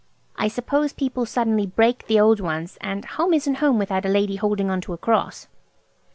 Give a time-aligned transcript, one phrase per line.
[0.35, 4.35] I suppose people suddenly break the old ones, and home isn't home without a lady
[4.37, 5.45] holding on to a cross."